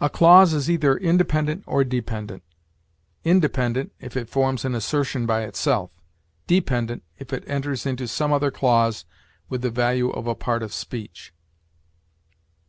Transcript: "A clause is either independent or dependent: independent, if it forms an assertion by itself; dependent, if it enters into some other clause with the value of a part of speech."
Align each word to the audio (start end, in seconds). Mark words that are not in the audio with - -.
"A 0.00 0.10
clause 0.10 0.52
is 0.52 0.68
either 0.68 0.96
independent 0.96 1.62
or 1.68 1.84
dependent: 1.84 2.42
independent, 3.22 3.92
if 4.00 4.16
it 4.16 4.28
forms 4.28 4.64
an 4.64 4.74
assertion 4.74 5.24
by 5.24 5.42
itself; 5.44 5.92
dependent, 6.48 7.04
if 7.20 7.32
it 7.32 7.44
enters 7.46 7.86
into 7.86 8.08
some 8.08 8.32
other 8.32 8.50
clause 8.50 9.04
with 9.48 9.62
the 9.62 9.70
value 9.70 10.10
of 10.10 10.26
a 10.26 10.34
part 10.34 10.64
of 10.64 10.74
speech." 10.74 11.32